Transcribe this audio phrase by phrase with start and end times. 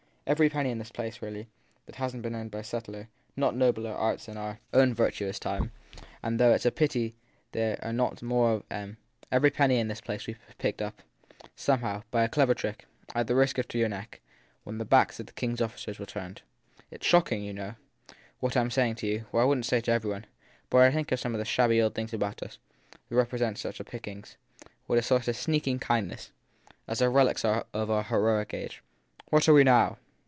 [0.27, 1.49] Every penny in the place, really,
[1.87, 5.71] that hasn t been earned by subtler not nobler arts in our own virtuous time,
[6.23, 7.15] and though it s a pity
[7.51, 8.95] there are not more of em:
[9.29, 11.01] every penny in the place was picked up,
[11.53, 14.21] somehow, by a clever trick, and at the risk of your neck,
[14.63, 16.43] when the backs of the king s officers were turned.
[16.91, 17.75] It s shock ing, you know,
[18.39, 20.25] what I m saying to you, and I wouldn t say it to every one,
[20.69, 22.57] but I think of some of the shabby old things about us,
[23.09, 24.37] that represent such pickings,
[24.87, 26.31] with a sort of sneaking kindness
[26.87, 28.81] as of relics of our heroic age.
[29.33, 29.97] What are we now